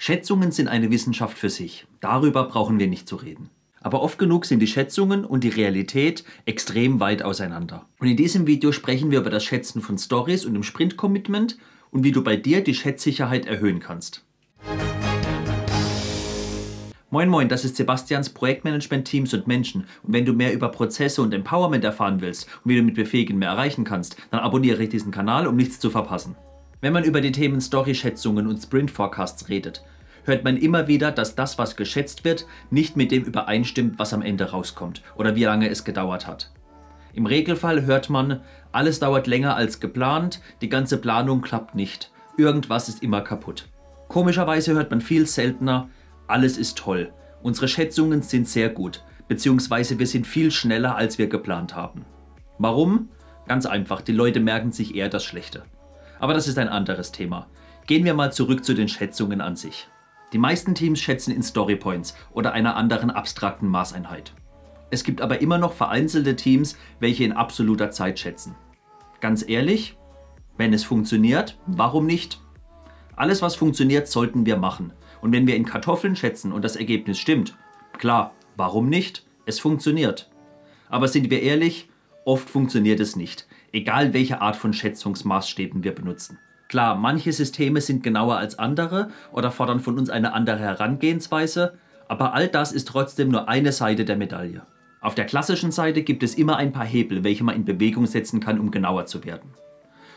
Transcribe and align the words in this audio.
Schätzungen 0.00 0.52
sind 0.52 0.68
eine 0.68 0.92
Wissenschaft 0.92 1.36
für 1.36 1.50
sich. 1.50 1.84
Darüber 2.00 2.44
brauchen 2.44 2.78
wir 2.78 2.86
nicht 2.86 3.08
zu 3.08 3.16
reden. 3.16 3.50
Aber 3.80 4.00
oft 4.00 4.16
genug 4.16 4.44
sind 4.44 4.60
die 4.60 4.68
Schätzungen 4.68 5.24
und 5.24 5.42
die 5.42 5.48
Realität 5.48 6.22
extrem 6.46 7.00
weit 7.00 7.24
auseinander. 7.24 7.84
Und 7.98 8.06
in 8.06 8.16
diesem 8.16 8.46
Video 8.46 8.70
sprechen 8.70 9.10
wir 9.10 9.18
über 9.18 9.30
das 9.30 9.42
Schätzen 9.42 9.82
von 9.82 9.98
Stories 9.98 10.46
und 10.46 10.54
dem 10.54 10.62
Sprint-Commitment 10.62 11.58
und 11.90 12.04
wie 12.04 12.12
du 12.12 12.22
bei 12.22 12.36
dir 12.36 12.62
die 12.62 12.74
Schätzsicherheit 12.74 13.46
erhöhen 13.46 13.80
kannst. 13.80 14.24
Moin 17.10 17.28
Moin, 17.28 17.48
das 17.48 17.64
ist 17.64 17.74
Sebastians 17.74 18.30
Projektmanagement 18.30 19.04
Teams 19.04 19.34
und 19.34 19.48
Menschen. 19.48 19.86
Und 20.04 20.12
wenn 20.12 20.24
du 20.24 20.32
mehr 20.32 20.52
über 20.52 20.68
Prozesse 20.68 21.22
und 21.22 21.34
Empowerment 21.34 21.82
erfahren 21.82 22.20
willst 22.20 22.46
und 22.62 22.70
wie 22.70 22.76
du 22.76 22.82
mit 22.84 22.94
Befähigen 22.94 23.38
mehr 23.38 23.48
erreichen 23.48 23.82
kannst, 23.82 24.16
dann 24.30 24.40
abonniere 24.40 24.86
diesen 24.86 25.10
Kanal, 25.10 25.48
um 25.48 25.56
nichts 25.56 25.80
zu 25.80 25.90
verpassen. 25.90 26.36
Wenn 26.80 26.92
man 26.92 27.02
über 27.02 27.20
die 27.20 27.32
Themen 27.32 27.60
Story-Schätzungen 27.60 28.46
und 28.46 28.62
Sprint-Forecasts 28.62 29.48
redet, 29.48 29.82
hört 30.24 30.44
man 30.44 30.56
immer 30.56 30.86
wieder, 30.86 31.10
dass 31.10 31.34
das, 31.34 31.58
was 31.58 31.74
geschätzt 31.74 32.24
wird, 32.24 32.46
nicht 32.70 32.96
mit 32.96 33.10
dem 33.10 33.24
übereinstimmt, 33.24 33.98
was 33.98 34.12
am 34.12 34.22
Ende 34.22 34.50
rauskommt 34.50 35.02
oder 35.16 35.34
wie 35.34 35.44
lange 35.44 35.68
es 35.68 35.82
gedauert 35.82 36.28
hat. 36.28 36.52
Im 37.14 37.26
Regelfall 37.26 37.84
hört 37.84 38.10
man, 38.10 38.42
alles 38.70 39.00
dauert 39.00 39.26
länger 39.26 39.56
als 39.56 39.80
geplant, 39.80 40.40
die 40.60 40.68
ganze 40.68 40.98
Planung 40.98 41.42
klappt 41.42 41.74
nicht, 41.74 42.12
irgendwas 42.36 42.88
ist 42.88 43.02
immer 43.02 43.22
kaputt. 43.22 43.68
Komischerweise 44.06 44.74
hört 44.74 44.90
man 44.90 45.00
viel 45.00 45.26
seltener, 45.26 45.88
alles 46.28 46.56
ist 46.56 46.78
toll, 46.78 47.12
unsere 47.42 47.66
Schätzungen 47.66 48.22
sind 48.22 48.46
sehr 48.46 48.68
gut, 48.68 49.02
beziehungsweise 49.26 49.98
wir 49.98 50.06
sind 50.06 50.28
viel 50.28 50.52
schneller, 50.52 50.94
als 50.94 51.18
wir 51.18 51.26
geplant 51.26 51.74
haben. 51.74 52.04
Warum? 52.58 53.08
Ganz 53.48 53.66
einfach, 53.66 54.00
die 54.00 54.12
Leute 54.12 54.38
merken 54.38 54.70
sich 54.70 54.94
eher 54.94 55.08
das 55.08 55.24
Schlechte. 55.24 55.64
Aber 56.18 56.34
das 56.34 56.48
ist 56.48 56.58
ein 56.58 56.68
anderes 56.68 57.12
Thema. 57.12 57.46
Gehen 57.86 58.04
wir 58.04 58.14
mal 58.14 58.32
zurück 58.32 58.64
zu 58.64 58.74
den 58.74 58.88
Schätzungen 58.88 59.40
an 59.40 59.56
sich. 59.56 59.88
Die 60.32 60.38
meisten 60.38 60.74
Teams 60.74 61.00
schätzen 61.00 61.32
in 61.32 61.42
Storypoints 61.42 62.14
oder 62.32 62.52
einer 62.52 62.76
anderen 62.76 63.10
abstrakten 63.10 63.68
Maßeinheit. 63.68 64.34
Es 64.90 65.04
gibt 65.04 65.20
aber 65.20 65.40
immer 65.40 65.58
noch 65.58 65.72
vereinzelte 65.72 66.36
Teams, 66.36 66.76
welche 67.00 67.24
in 67.24 67.32
absoluter 67.32 67.90
Zeit 67.90 68.18
schätzen. 68.18 68.54
Ganz 69.20 69.46
ehrlich, 69.48 69.96
wenn 70.56 70.72
es 70.72 70.84
funktioniert, 70.84 71.58
warum 71.66 72.06
nicht? 72.06 72.40
Alles, 73.16 73.42
was 73.42 73.56
funktioniert, 73.56 74.08
sollten 74.08 74.46
wir 74.46 74.56
machen. 74.56 74.92
Und 75.20 75.32
wenn 75.32 75.46
wir 75.46 75.56
in 75.56 75.64
Kartoffeln 75.64 76.14
schätzen 76.14 76.52
und 76.52 76.64
das 76.64 76.76
Ergebnis 76.76 77.18
stimmt, 77.18 77.56
klar, 77.96 78.32
warum 78.56 78.88
nicht? 78.88 79.26
Es 79.46 79.60
funktioniert. 79.60 80.30
Aber 80.88 81.08
sind 81.08 81.30
wir 81.30 81.42
ehrlich, 81.42 81.88
oft 82.24 82.48
funktioniert 82.48 83.00
es 83.00 83.16
nicht, 83.16 83.46
egal 83.72 84.14
welche 84.14 84.40
Art 84.40 84.56
von 84.56 84.72
Schätzungsmaßstäben 84.72 85.84
wir 85.84 85.94
benutzen. 85.94 86.38
Klar, 86.68 86.96
manche 86.96 87.32
Systeme 87.32 87.80
sind 87.80 88.02
genauer 88.02 88.36
als 88.36 88.58
andere 88.58 89.08
oder 89.32 89.50
fordern 89.50 89.80
von 89.80 89.98
uns 89.98 90.10
eine 90.10 90.34
andere 90.34 90.58
Herangehensweise, 90.58 91.74
aber 92.08 92.34
all 92.34 92.48
das 92.48 92.72
ist 92.72 92.88
trotzdem 92.88 93.28
nur 93.28 93.48
eine 93.48 93.72
Seite 93.72 94.04
der 94.04 94.16
Medaille. 94.16 94.62
Auf 95.00 95.14
der 95.14 95.26
klassischen 95.26 95.70
Seite 95.70 96.02
gibt 96.02 96.22
es 96.22 96.34
immer 96.34 96.56
ein 96.56 96.72
paar 96.72 96.84
Hebel, 96.84 97.24
welche 97.24 97.44
man 97.44 97.54
in 97.54 97.64
Bewegung 97.64 98.06
setzen 98.06 98.40
kann, 98.40 98.58
um 98.58 98.70
genauer 98.70 99.06
zu 99.06 99.24
werden. 99.24 99.50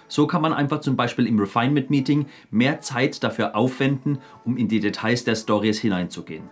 So 0.07 0.27
kann 0.27 0.41
man 0.41 0.51
einfach 0.51 0.81
zum 0.81 0.97
Beispiel 0.97 1.25
im 1.25 1.39
Refinement 1.39 1.89
Meeting 1.89 2.25
mehr 2.49 2.81
Zeit 2.81 3.23
dafür 3.23 3.55
aufwenden, 3.55 4.17
um 4.43 4.57
in 4.57 4.67
die 4.67 4.81
Details 4.81 5.23
der 5.23 5.35
Stories 5.35 5.79
hineinzugehen. 5.79 6.49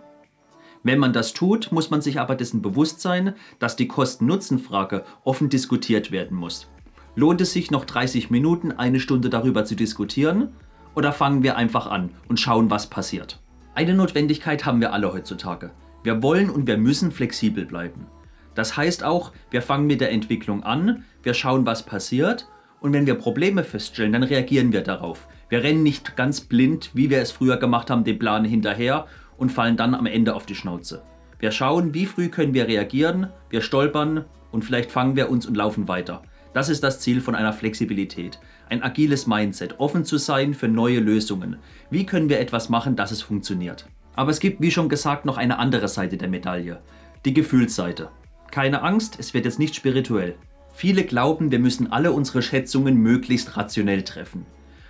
Wenn 0.82 0.98
man 0.98 1.12
das 1.12 1.34
tut, 1.34 1.72
muss 1.72 1.90
man 1.90 2.00
sich 2.00 2.18
aber 2.18 2.36
dessen 2.36 2.62
bewusst 2.62 3.02
sein, 3.02 3.34
dass 3.58 3.76
die 3.76 3.86
Kosten-Nutzen-Frage 3.86 5.04
offen 5.24 5.50
diskutiert 5.50 6.10
werden 6.10 6.38
muss. 6.38 6.70
Lohnt 7.16 7.40
es 7.40 7.52
sich 7.52 7.70
noch 7.70 7.84
30 7.84 8.30
Minuten, 8.30 8.72
eine 8.72 9.00
Stunde 9.00 9.30
darüber 9.30 9.64
zu 9.64 9.74
diskutieren? 9.74 10.50
Oder 10.94 11.12
fangen 11.12 11.42
wir 11.42 11.56
einfach 11.56 11.86
an 11.86 12.10
und 12.28 12.38
schauen, 12.38 12.70
was 12.70 12.88
passiert? 12.88 13.40
Eine 13.74 13.94
Notwendigkeit 13.94 14.64
haben 14.64 14.80
wir 14.80 14.92
alle 14.92 15.12
heutzutage. 15.12 15.72
Wir 16.02 16.22
wollen 16.22 16.50
und 16.50 16.66
wir 16.66 16.78
müssen 16.78 17.12
flexibel 17.12 17.66
bleiben. 17.66 18.06
Das 18.54 18.76
heißt 18.76 19.04
auch, 19.04 19.32
wir 19.50 19.62
fangen 19.62 19.86
mit 19.86 20.00
der 20.00 20.12
Entwicklung 20.12 20.62
an, 20.62 21.04
wir 21.22 21.34
schauen, 21.34 21.66
was 21.66 21.84
passiert 21.84 22.48
und 22.80 22.92
wenn 22.92 23.06
wir 23.06 23.14
Probleme 23.14 23.64
feststellen, 23.64 24.12
dann 24.12 24.22
reagieren 24.22 24.72
wir 24.72 24.82
darauf. 24.82 25.28
Wir 25.48 25.62
rennen 25.62 25.82
nicht 25.82 26.16
ganz 26.16 26.40
blind, 26.40 26.90
wie 26.94 27.10
wir 27.10 27.20
es 27.20 27.32
früher 27.32 27.56
gemacht 27.56 27.90
haben, 27.90 28.04
dem 28.04 28.18
Plan 28.18 28.44
hinterher 28.44 29.06
und 29.36 29.50
fallen 29.50 29.76
dann 29.76 29.94
am 29.94 30.06
Ende 30.06 30.34
auf 30.34 30.46
die 30.46 30.54
Schnauze. 30.54 31.02
Wir 31.38 31.50
schauen, 31.50 31.94
wie 31.94 32.06
früh 32.06 32.28
können 32.28 32.54
wir 32.54 32.68
reagieren, 32.68 33.28
wir 33.48 33.62
stolpern 33.62 34.24
und 34.52 34.64
vielleicht 34.64 34.90
fangen 34.90 35.16
wir 35.16 35.30
uns 35.30 35.46
und 35.46 35.56
laufen 35.56 35.88
weiter. 35.88 36.22
Das 36.52 36.68
ist 36.68 36.82
das 36.82 36.98
Ziel 36.98 37.20
von 37.20 37.36
einer 37.36 37.52
Flexibilität. 37.52 38.40
Ein 38.68 38.82
agiles 38.82 39.26
Mindset, 39.26 39.78
offen 39.78 40.04
zu 40.04 40.18
sein 40.18 40.52
für 40.54 40.66
neue 40.66 40.98
Lösungen. 40.98 41.56
Wie 41.90 42.04
können 42.04 42.28
wir 42.28 42.40
etwas 42.40 42.68
machen, 42.68 42.96
dass 42.96 43.12
es 43.12 43.22
funktioniert? 43.22 43.86
Aber 44.16 44.32
es 44.32 44.40
gibt, 44.40 44.60
wie 44.60 44.72
schon 44.72 44.88
gesagt, 44.88 45.24
noch 45.24 45.36
eine 45.36 45.58
andere 45.58 45.86
Seite 45.86 46.16
der 46.16 46.28
Medaille. 46.28 46.80
Die 47.24 47.34
Gefühlsseite. 47.34 48.08
Keine 48.50 48.82
Angst, 48.82 49.16
es 49.20 49.32
wird 49.32 49.44
jetzt 49.44 49.60
nicht 49.60 49.76
spirituell. 49.76 50.34
Viele 50.72 51.04
glauben, 51.04 51.52
wir 51.52 51.60
müssen 51.60 51.92
alle 51.92 52.10
unsere 52.10 52.42
Schätzungen 52.42 52.96
möglichst 52.96 53.56
rationell 53.56 54.02
treffen. 54.02 54.44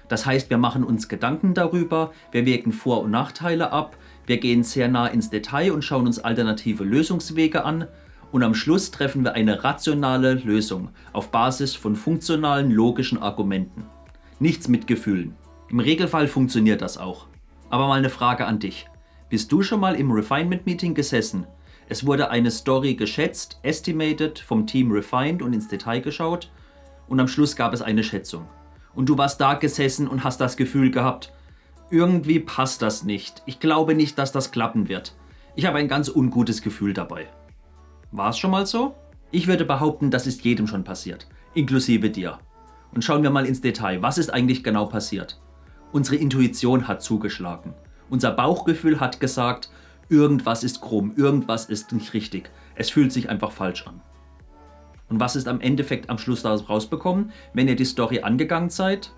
Das 0.08 0.24
heißt, 0.24 0.50
wir 0.50 0.58
machen 0.58 0.82
uns 0.82 1.08
Gedanken 1.08 1.52
darüber, 1.52 2.12
wir 2.32 2.46
wägen 2.46 2.72
Vor- 2.72 3.02
und 3.02 3.10
Nachteile 3.10 3.70
ab, 3.70 3.96
wir 4.26 4.38
gehen 4.38 4.62
sehr 4.62 4.88
nah 4.88 5.06
ins 5.06 5.30
Detail 5.30 5.72
und 5.72 5.82
schauen 5.82 6.06
uns 6.06 6.18
alternative 6.18 6.84
Lösungswege 6.84 7.64
an 7.64 7.86
und 8.32 8.42
am 8.42 8.54
Schluss 8.54 8.90
treffen 8.90 9.24
wir 9.24 9.34
eine 9.34 9.64
rationale 9.64 10.34
Lösung 10.34 10.90
auf 11.12 11.30
Basis 11.30 11.74
von 11.74 11.96
funktionalen, 11.96 12.70
logischen 12.70 13.18
Argumenten. 13.18 13.84
Nichts 14.38 14.68
mit 14.68 14.86
Gefühlen. 14.86 15.34
Im 15.68 15.80
Regelfall 15.80 16.28
funktioniert 16.28 16.82
das 16.82 16.98
auch. 16.98 17.26
Aber 17.68 17.88
mal 17.88 17.98
eine 17.98 18.10
Frage 18.10 18.46
an 18.46 18.58
dich. 18.58 18.86
Bist 19.28 19.52
du 19.52 19.62
schon 19.62 19.80
mal 19.80 19.94
im 19.94 20.10
Refinement 20.10 20.66
Meeting 20.66 20.94
gesessen? 20.94 21.46
Es 21.88 22.06
wurde 22.06 22.30
eine 22.30 22.50
Story 22.50 22.94
geschätzt, 22.94 23.58
estimated, 23.62 24.38
vom 24.38 24.66
Team 24.66 24.92
refined 24.92 25.42
und 25.42 25.52
ins 25.52 25.68
Detail 25.68 26.00
geschaut 26.00 26.50
und 27.08 27.18
am 27.18 27.28
Schluss 27.28 27.56
gab 27.56 27.72
es 27.72 27.82
eine 27.82 28.04
Schätzung. 28.04 28.46
Und 28.94 29.08
du 29.08 29.18
warst 29.18 29.40
da 29.40 29.54
gesessen 29.54 30.08
und 30.08 30.24
hast 30.24 30.40
das 30.40 30.56
Gefühl 30.56 30.90
gehabt, 30.90 31.32
irgendwie 31.90 32.38
passt 32.38 32.82
das 32.82 33.02
nicht. 33.02 33.42
Ich 33.46 33.58
glaube 33.58 33.94
nicht, 33.94 34.18
dass 34.18 34.32
das 34.32 34.52
klappen 34.52 34.88
wird. 34.88 35.16
Ich 35.56 35.66
habe 35.66 35.78
ein 35.78 35.88
ganz 35.88 36.08
ungutes 36.08 36.62
Gefühl 36.62 36.92
dabei. 36.92 37.26
War 38.12 38.30
es 38.30 38.38
schon 38.38 38.50
mal 38.50 38.66
so? 38.66 38.96
Ich 39.30 39.46
würde 39.46 39.64
behaupten, 39.64 40.10
das 40.10 40.26
ist 40.26 40.44
jedem 40.44 40.66
schon 40.66 40.82
passiert, 40.82 41.28
inklusive 41.54 42.10
dir. 42.10 42.38
Und 42.92 43.04
schauen 43.04 43.22
wir 43.22 43.30
mal 43.30 43.46
ins 43.46 43.60
Detail, 43.60 44.02
was 44.02 44.18
ist 44.18 44.34
eigentlich 44.34 44.64
genau 44.64 44.86
passiert? 44.86 45.40
Unsere 45.92 46.16
Intuition 46.16 46.88
hat 46.88 47.02
zugeschlagen. 47.02 47.72
Unser 48.08 48.32
Bauchgefühl 48.32 48.98
hat 48.98 49.20
gesagt, 49.20 49.70
irgendwas 50.08 50.64
ist 50.64 50.80
krumm, 50.80 51.12
irgendwas 51.16 51.66
ist 51.66 51.92
nicht 51.92 52.12
richtig. 52.12 52.50
Es 52.74 52.90
fühlt 52.90 53.12
sich 53.12 53.30
einfach 53.30 53.52
falsch 53.52 53.86
an. 53.86 54.00
Und 55.08 55.20
was 55.20 55.36
ist 55.36 55.46
am 55.46 55.60
Endeffekt 55.60 56.10
am 56.10 56.18
Schluss 56.18 56.42
daraus 56.42 56.68
rausbekommen, 56.68 57.30
wenn 57.54 57.68
ihr 57.68 57.76
die 57.76 57.84
Story 57.84 58.22
angegangen 58.22 58.70
seid? 58.70 59.12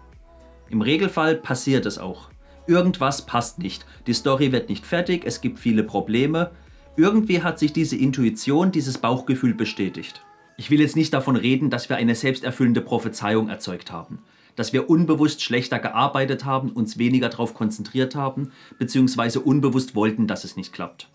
Im 0.68 0.82
Regelfall 0.82 1.36
passiert 1.36 1.86
es 1.86 1.96
auch. 1.96 2.28
Irgendwas 2.66 3.24
passt 3.24 3.58
nicht. 3.58 3.86
Die 4.06 4.14
Story 4.14 4.52
wird 4.52 4.68
nicht 4.68 4.84
fertig, 4.84 5.22
es 5.24 5.40
gibt 5.40 5.58
viele 5.58 5.82
Probleme, 5.82 6.50
irgendwie 6.96 7.42
hat 7.42 7.58
sich 7.58 7.72
diese 7.72 7.96
Intuition, 7.96 8.70
dieses 8.70 8.98
Bauchgefühl 8.98 9.54
bestätigt. 9.54 10.24
Ich 10.58 10.70
will 10.70 10.80
jetzt 10.80 10.96
nicht 10.96 11.14
davon 11.14 11.36
reden, 11.36 11.70
dass 11.70 11.88
wir 11.88 11.96
eine 11.96 12.14
selbsterfüllende 12.14 12.82
Prophezeiung 12.82 13.48
erzeugt 13.48 13.90
haben, 13.90 14.18
dass 14.56 14.74
wir 14.74 14.90
unbewusst 14.90 15.42
schlechter 15.42 15.78
gearbeitet 15.78 16.44
haben, 16.44 16.70
uns 16.70 16.98
weniger 16.98 17.30
darauf 17.30 17.54
konzentriert 17.54 18.14
haben, 18.14 18.52
beziehungsweise 18.78 19.40
unbewusst 19.40 19.94
wollten, 19.94 20.26
dass 20.26 20.44
es 20.44 20.56
nicht 20.56 20.72
klappt. 20.72 21.10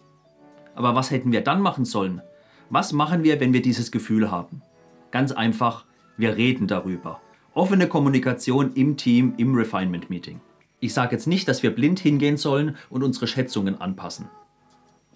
Aber 0.73 0.95
was 0.95 1.11
hätten 1.11 1.31
wir 1.31 1.41
dann 1.41 1.61
machen 1.61 1.85
sollen? 1.85 2.21
Was 2.69 2.91
machen 2.91 3.23
wir, 3.23 3.39
wenn 3.39 3.53
wir 3.53 3.61
dieses 3.61 3.91
Gefühl 3.91 4.31
haben? 4.31 4.63
Ganz 5.11 5.31
einfach, 5.31 5.85
wir 6.17 6.35
reden 6.35 6.67
darüber. 6.67 7.21
Offene 7.53 7.87
Kommunikation 7.87 8.73
im 8.73 8.97
Team, 8.97 9.35
im 9.37 9.55
Refinement 9.55 10.09
Meeting. 10.09 10.41
Ich 10.79 10.93
sage 10.93 11.15
jetzt 11.15 11.27
nicht, 11.27 11.47
dass 11.47 11.63
wir 11.63 11.71
blind 11.71 11.99
hingehen 11.99 12.37
sollen 12.37 12.75
und 12.89 13.03
unsere 13.03 13.27
Schätzungen 13.27 13.79
anpassen. 13.79 14.27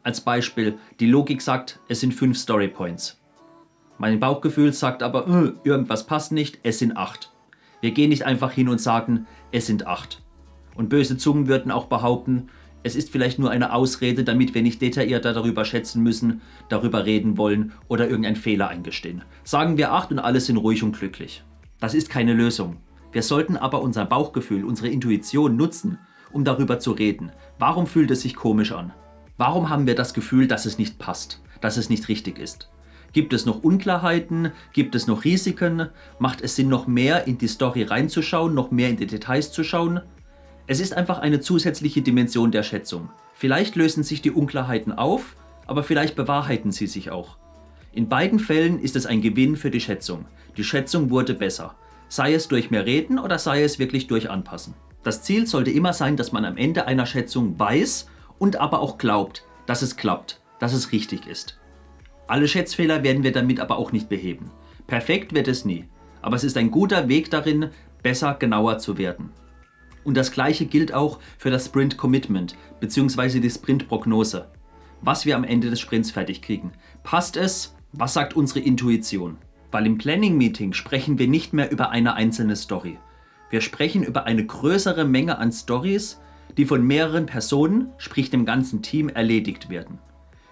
Als 0.03 0.21
Beispiel, 0.21 0.80
die 1.00 1.06
Logik 1.06 1.42
sagt, 1.42 1.80
es 1.88 2.00
sind 2.00 2.13
fünf 2.13 2.38
Story 2.38 2.68
Points. 2.68 3.21
Mein 4.00 4.19
Bauchgefühl 4.19 4.74
sagt 4.74 5.03
aber, 5.03 5.27
äh, 5.27 5.53
irgendwas 5.63 6.07
passt 6.07 6.31
nicht, 6.31 6.59
es 6.63 6.80
sind 6.80 6.98
acht. 6.98 7.31
Wir 7.81 7.92
gehen 7.92 8.09
nicht 8.09 8.25
einfach 8.25 8.51
hin 8.51 8.68
und 8.68 8.81
sagen, 8.81 9.27
es 9.51 9.68
sind 9.68 9.86
acht. 9.86 10.24
Und 10.74 10.89
böse 10.89 11.18
Zungen 11.18 11.48
würden 11.48 11.71
auch 11.71 11.86
behaupten, 11.86 12.50
es 12.81 12.95
ist 12.95 13.12
vielleicht 13.12 13.38
nur 13.38 13.51
eine 13.51 13.74
Ausrede, 13.74 14.24
damit 14.24 14.56
wir 14.56 14.63
nicht 14.63 14.81
detaillierter 14.81 15.33
darüber 15.33 15.65
schätzen 15.65 16.01
müssen, 16.01 16.42
darüber 16.68 17.06
reden 17.06 17.38
wollen 17.38 17.74
oder 17.88 18.07
irgendeinen 18.07 18.36
Fehler 18.36 18.69
eingestehen. 18.69 19.24
Sagen 19.44 19.77
wir 19.77 19.92
acht 19.92 20.12
und 20.12 20.18
alle 20.18 20.39
sind 20.39 20.57
ruhig 20.57 20.81
und 20.81 20.98
glücklich. 20.98 21.44
Das 21.80 21.94
ist 21.94 22.09
keine 22.09 22.33
Lösung. 22.33 22.77
Wir 23.12 23.21
sollten 23.21 23.56
aber 23.56 23.83
unser 23.83 24.06
Bauchgefühl, 24.06 24.65
unsere 24.65 24.88
Intuition 24.88 25.57
nutzen, 25.57 26.00
um 26.31 26.44
darüber 26.44 26.80
zu 26.80 26.92
reden. 26.92 27.31
Warum 27.59 27.86
fühlt 27.86 28.09
es 28.09 28.21
sich 28.21 28.36
komisch 28.36 28.71
an? 28.71 28.94
Warum 29.43 29.71
haben 29.71 29.88
wir 29.88 29.95
das 29.95 30.13
Gefühl, 30.13 30.47
dass 30.47 30.67
es 30.67 30.77
nicht 30.77 30.99
passt, 30.99 31.41
dass 31.61 31.77
es 31.77 31.89
nicht 31.89 32.07
richtig 32.09 32.38
ist? 32.38 32.69
Gibt 33.11 33.33
es 33.33 33.47
noch 33.47 33.63
Unklarheiten? 33.63 34.51
Gibt 34.71 34.93
es 34.93 35.07
noch 35.07 35.23
Risiken? 35.23 35.89
Macht 36.19 36.41
es 36.41 36.55
Sinn, 36.55 36.69
noch 36.69 36.85
mehr 36.85 37.25
in 37.25 37.39
die 37.39 37.47
Story 37.47 37.81
reinzuschauen, 37.81 38.53
noch 38.53 38.69
mehr 38.69 38.89
in 38.89 38.97
die 38.97 39.07
Details 39.07 39.51
zu 39.51 39.63
schauen? 39.63 40.01
Es 40.67 40.79
ist 40.79 40.93
einfach 40.93 41.17
eine 41.17 41.39
zusätzliche 41.39 42.03
Dimension 42.03 42.51
der 42.51 42.61
Schätzung. 42.61 43.09
Vielleicht 43.33 43.75
lösen 43.75 44.03
sich 44.03 44.21
die 44.21 44.29
Unklarheiten 44.29 44.91
auf, 44.91 45.35
aber 45.65 45.81
vielleicht 45.81 46.15
bewahrheiten 46.15 46.71
sie 46.71 46.85
sich 46.85 47.09
auch. 47.09 47.38
In 47.93 48.09
beiden 48.09 48.38
Fällen 48.38 48.79
ist 48.79 48.95
es 48.95 49.07
ein 49.07 49.21
Gewinn 49.23 49.55
für 49.55 49.71
die 49.71 49.81
Schätzung. 49.81 50.25
Die 50.55 50.63
Schätzung 50.63 51.09
wurde 51.09 51.33
besser. 51.33 51.73
Sei 52.09 52.35
es 52.35 52.47
durch 52.47 52.69
mehr 52.69 52.85
Reden 52.85 53.17
oder 53.17 53.39
sei 53.39 53.63
es 53.63 53.79
wirklich 53.79 54.05
durch 54.05 54.29
Anpassen. 54.29 54.75
Das 55.01 55.23
Ziel 55.23 55.47
sollte 55.47 55.71
immer 55.71 55.93
sein, 55.93 56.15
dass 56.15 56.31
man 56.31 56.45
am 56.45 56.57
Ende 56.57 56.85
einer 56.85 57.07
Schätzung 57.07 57.57
weiß 57.57 58.05
und 58.41 58.55
aber 58.55 58.79
auch 58.79 58.97
glaubt, 58.97 59.45
dass 59.67 59.83
es 59.83 59.97
klappt, 59.97 60.41
dass 60.57 60.73
es 60.73 60.91
richtig 60.91 61.27
ist. 61.27 61.59
Alle 62.25 62.47
Schätzfehler 62.47 63.03
werden 63.03 63.21
wir 63.21 63.31
damit 63.31 63.59
aber 63.59 63.77
auch 63.77 63.91
nicht 63.91 64.09
beheben. 64.09 64.49
Perfekt 64.88 65.35
wird 65.35 65.47
es 65.47 65.63
nie, 65.63 65.85
aber 66.23 66.38
es 66.38 66.43
ist 66.43 66.57
ein 66.57 66.71
guter 66.71 67.07
Weg 67.07 67.29
darin, 67.29 67.69
besser, 68.01 68.33
genauer 68.33 68.79
zu 68.79 68.97
werden. 68.97 69.29
Und 70.03 70.17
das 70.17 70.31
gleiche 70.31 70.65
gilt 70.65 70.91
auch 70.91 71.19
für 71.38 71.51
das 71.51 71.67
Sprint 71.67 71.97
Commitment 71.97 72.55
bzw. 72.79 73.39
die 73.39 73.49
Sprint 73.51 73.88
Prognose. 73.88 74.47
Was 75.01 75.27
wir 75.27 75.35
am 75.35 75.43
Ende 75.43 75.69
des 75.69 75.79
Sprints 75.79 76.09
fertig 76.09 76.41
kriegen. 76.41 76.71
Passt 77.03 77.38
es? 77.38 77.75
Was 77.91 78.15
sagt 78.15 78.35
unsere 78.35 78.61
Intuition? 78.61 79.38
Weil 79.69 79.85
im 79.85 79.99
Planning 79.99 80.35
Meeting 80.35 80.73
sprechen 80.73 81.19
wir 81.19 81.27
nicht 81.27 81.53
mehr 81.53 81.71
über 81.71 81.91
eine 81.91 82.15
einzelne 82.15 82.55
Story. 82.55 82.97
Wir 83.51 83.61
sprechen 83.61 84.01
über 84.01 84.23
eine 84.23 84.43
größere 84.43 85.05
Menge 85.05 85.38
an 85.38 85.51
Stories, 85.51 86.19
die 86.57 86.65
von 86.65 86.86
mehreren 86.86 87.25
Personen, 87.25 87.89
sprich 87.98 88.30
dem 88.30 88.45
ganzen 88.45 88.81
Team, 88.81 89.09
erledigt 89.09 89.69
werden. 89.69 90.00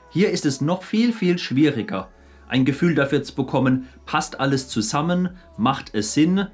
Hier 0.09 0.31
ist 0.31 0.45
es 0.45 0.61
noch 0.61 0.83
viel, 0.83 1.13
viel 1.13 1.37
schwieriger, 1.37 2.09
ein 2.47 2.65
Gefühl 2.65 2.95
dafür 2.95 3.21
zu 3.23 3.35
bekommen, 3.35 3.87
passt 4.05 4.39
alles 4.39 4.67
zusammen, 4.67 5.29
macht 5.57 5.93
es 5.93 6.13
Sinn, 6.13 6.47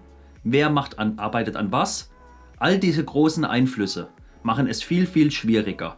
wer 0.43 0.69
macht 0.69 0.99
an, 0.99 1.17
arbeitet 1.17 1.55
an 1.55 1.71
was. 1.71 2.11
All 2.57 2.79
diese 2.79 3.03
großen 3.03 3.45
Einflüsse 3.45 4.09
machen 4.43 4.67
es 4.67 4.83
viel, 4.83 5.07
viel 5.07 5.31
schwieriger. 5.31 5.97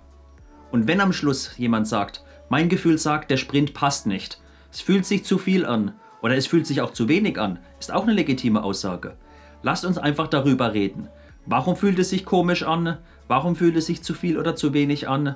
Und 0.72 0.88
wenn 0.88 1.02
am 1.02 1.14
Schluss 1.14 1.58
jemand 1.58 1.88
sagt, 1.88 2.24
mein 2.50 2.70
Gefühl 2.70 2.98
sagt, 2.98 3.32
der 3.32 3.38
Sprint 3.38 3.74
passt 3.74 4.06
nicht, 4.06 4.40
es 4.72 4.82
fühlt 4.82 5.06
sich 5.06 5.26
zu 5.26 5.38
viel 5.38 5.66
an 5.66 5.94
oder 6.22 6.36
es 6.36 6.48
fühlt 6.48 6.68
sich 6.68 6.82
auch 6.82 6.94
zu 6.94 7.08
wenig 7.08 7.40
an, 7.40 7.60
ist 7.80 7.92
auch 7.92 8.04
eine 8.04 8.14
legitime 8.14 8.64
Aussage. 8.64 9.18
Lasst 9.64 9.86
uns 9.86 9.98
einfach 9.98 10.28
darüber 10.28 10.74
reden. 10.74 11.10
Warum 11.50 11.78
fühlt 11.78 11.98
es 11.98 12.10
sich 12.10 12.26
komisch 12.26 12.64
an? 12.64 12.98
Warum 13.30 13.56
fühlt 13.56 13.78
es 13.78 13.86
sich 13.86 14.04
zu 14.04 14.14
viel 14.14 14.38
oder 14.38 14.58
zu 14.58 14.74
wenig 14.74 15.08
an? 15.08 15.36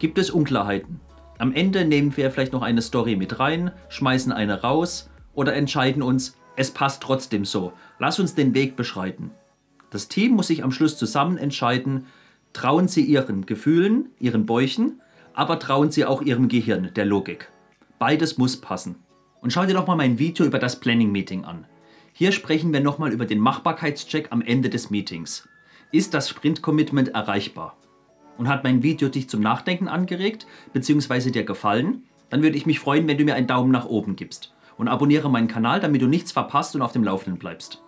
Gibt 0.00 0.18
es 0.18 0.30
Unklarheiten? 0.30 1.00
Am 1.38 1.52
Ende 1.52 1.84
nehmen 1.84 2.16
wir 2.16 2.32
vielleicht 2.32 2.52
noch 2.52 2.62
eine 2.62 2.82
Story 2.82 3.14
mit 3.14 3.38
rein, 3.38 3.70
schmeißen 3.88 4.32
eine 4.32 4.62
raus 4.62 5.10
oder 5.32 5.54
entscheiden 5.54 6.02
uns, 6.02 6.36
es 6.56 6.72
passt 6.72 7.04
trotzdem 7.04 7.44
so. 7.44 7.72
Lass 8.00 8.18
uns 8.18 8.34
den 8.34 8.52
Weg 8.52 8.74
beschreiten. 8.74 9.30
Das 9.90 10.08
Team 10.08 10.32
muss 10.32 10.48
sich 10.48 10.64
am 10.64 10.72
Schluss 10.72 10.98
zusammen 10.98 11.38
entscheiden, 11.38 12.06
trauen 12.52 12.88
sie 12.88 13.04
ihren 13.04 13.46
Gefühlen, 13.46 14.10
ihren 14.18 14.46
Bäuchen, 14.46 15.00
aber 15.34 15.60
trauen 15.60 15.92
sie 15.92 16.04
auch 16.04 16.22
ihrem 16.22 16.48
Gehirn, 16.48 16.90
der 16.96 17.04
Logik. 17.04 17.48
Beides 18.00 18.38
muss 18.38 18.60
passen. 18.60 18.96
Und 19.40 19.52
schau 19.52 19.66
dir 19.66 19.74
doch 19.74 19.86
mal 19.86 19.96
mein 19.96 20.18
Video 20.18 20.44
über 20.46 20.58
das 20.58 20.80
Planning 20.80 21.12
Meeting 21.12 21.44
an. 21.44 21.64
Hier 22.16 22.30
sprechen 22.30 22.72
wir 22.72 22.80
nochmal 22.80 23.12
über 23.12 23.26
den 23.26 23.40
Machbarkeitscheck 23.40 24.28
am 24.30 24.40
Ende 24.40 24.70
des 24.70 24.88
Meetings. 24.88 25.48
Ist 25.90 26.14
das 26.14 26.28
Sprint-Commitment 26.28 27.08
erreichbar? 27.08 27.76
Und 28.38 28.46
hat 28.46 28.62
mein 28.62 28.84
Video 28.84 29.08
dich 29.08 29.28
zum 29.28 29.40
Nachdenken 29.40 29.88
angeregt 29.88 30.46
bzw. 30.72 31.32
dir 31.32 31.42
gefallen? 31.42 32.04
Dann 32.30 32.44
würde 32.44 32.56
ich 32.56 32.66
mich 32.66 32.78
freuen, 32.78 33.08
wenn 33.08 33.18
du 33.18 33.24
mir 33.24 33.34
einen 33.34 33.48
Daumen 33.48 33.72
nach 33.72 33.86
oben 33.86 34.14
gibst. 34.14 34.54
Und 34.76 34.86
abonniere 34.86 35.28
meinen 35.28 35.48
Kanal, 35.48 35.80
damit 35.80 36.02
du 36.02 36.06
nichts 36.06 36.30
verpasst 36.30 36.76
und 36.76 36.82
auf 36.82 36.92
dem 36.92 37.02
Laufenden 37.02 37.40
bleibst. 37.40 37.82